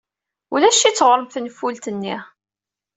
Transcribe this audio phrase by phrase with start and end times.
[0.53, 2.15] Ulac-itt ɣer-m tenfult-nni.